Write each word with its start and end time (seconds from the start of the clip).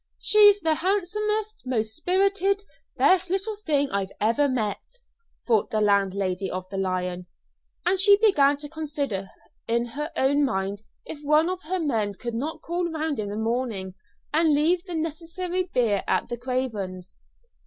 "She's 0.17 0.61
the 0.61 0.73
handsomest, 0.73 1.61
most 1.67 1.95
spirited, 1.95 2.63
best 2.97 3.29
little 3.29 3.55
thing 3.55 3.91
I 3.91 4.07
ever 4.19 4.49
met," 4.49 4.79
thought 5.45 5.69
the 5.69 5.79
landlady 5.79 6.49
of 6.49 6.67
the 6.69 6.77
"Lion," 6.77 7.27
and 7.85 7.99
she 7.99 8.17
began 8.17 8.57
to 8.57 8.67
consider 8.67 9.29
in 9.67 9.85
her 9.93 10.11
own 10.15 10.43
mind 10.43 10.81
if 11.05 11.21
one 11.21 11.49
of 11.51 11.61
her 11.65 11.79
men 11.79 12.15
could 12.15 12.33
not 12.33 12.63
call 12.63 12.89
round 12.89 13.19
in 13.19 13.29
the 13.29 13.37
morning 13.37 13.93
and 14.33 14.55
leave 14.55 14.83
the 14.85 14.95
necessary 14.95 15.69
beer 15.71 16.03
at 16.07 16.29
the 16.29 16.37
Cravens'. 16.39 17.15